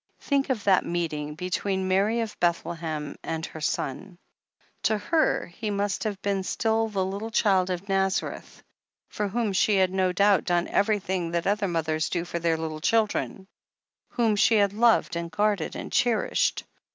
"Think 0.19 0.49
of 0.49 0.63
that 0.63 0.83
meeting 0.83 1.35
between 1.35 1.87
Mary 1.87 2.21
of 2.21 2.35
Bethlehem 2.39 3.17
and 3.21 3.45
her 3.45 3.61
Son. 3.61 4.17
To 4.81 4.97
her 4.97 5.45
He 5.45 5.69
must 5.69 6.05
have 6.05 6.19
been 6.23 6.41
still 6.41 6.87
the 6.87 7.05
little 7.05 7.29
Child 7.29 7.69
of 7.69 7.87
Nazareth, 7.87 8.63
for 9.09 9.27
whom 9.27 9.53
she 9.53 9.75
had 9.75 9.91
no 9.93 10.11
doubt 10.11 10.45
done 10.45 10.65
everjrthing 10.65 11.33
that 11.33 11.45
other 11.45 11.67
mothers 11.67 12.09
do 12.09 12.25
for 12.25 12.39
their 12.39 12.57
little 12.57 12.81
chil 12.81 13.05
dren— 13.05 13.45
^whom 14.15 14.35
she 14.39 14.55
had 14.55 14.73
loved 14.73 15.15
and 15.15 15.29
guarded 15.29 15.75
and 15.75 15.91
cherished. 15.91 16.63